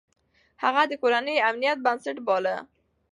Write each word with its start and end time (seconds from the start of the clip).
هغه 0.63 0.81
د 0.87 0.93
کورنۍ 1.01 1.37
امنيت 1.49 1.77
بنسټ 1.85 2.17
باله. 2.27 2.55